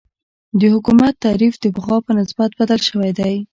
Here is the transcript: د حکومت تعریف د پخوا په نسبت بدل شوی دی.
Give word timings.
د 0.59 0.61
حکومت 0.73 1.13
تعریف 1.25 1.53
د 1.59 1.65
پخوا 1.75 1.97
په 2.05 2.11
نسبت 2.19 2.49
بدل 2.59 2.79
شوی 2.89 3.11
دی. 3.19 3.33